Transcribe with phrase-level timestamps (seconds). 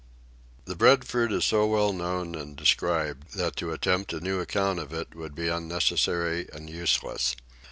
[0.65, 4.91] The Breadfruit is so well known and described that to attempt a new account of
[4.91, 7.35] it would be unnecessary and useless.